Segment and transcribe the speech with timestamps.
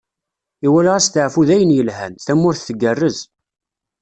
[0.65, 3.19] Iwala asteɛfu d ayen yelhan, tamurt tgerrez.